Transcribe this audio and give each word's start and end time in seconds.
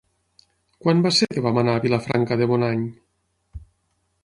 Quan 0.85 1.03
va 1.07 1.11
ser 1.17 1.27
que 1.35 1.43
vam 1.49 1.59
anar 1.63 1.77
a 1.79 1.83
Vilafranca 1.85 2.39
de 2.41 2.49
Bonany? 2.55 2.83